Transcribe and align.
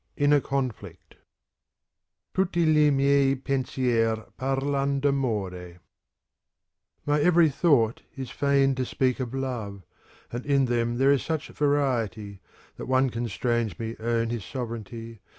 j 0.17 0.23
INNER 0.23 0.39
CONFLICT 0.41 1.13
futti 2.33 2.63
It 2.75 2.91
miei 2.91 3.35
fenskr 3.35 4.35
par 4.35 4.55
/an 4.59 4.99
ctamore 4.99 5.77
My 7.05 7.21
every 7.21 7.49
thought 7.49 8.01
is 8.15 8.31
fain 8.31 8.73
to 8.73 8.83
speak 8.83 9.19
of 9.19 9.31
love, 9.35 9.83
And 10.31 10.43
in 10.43 10.65
them 10.65 10.97
there 10.97 11.11
is 11.11 11.21
such 11.21 11.49
variety. 11.49 12.41
That 12.77 12.87
one 12.87 13.11
constrains 13.11 13.77
me 13.77 13.95
own 13.99 14.31
his 14.31 14.43
sovereignty. 14.43 15.21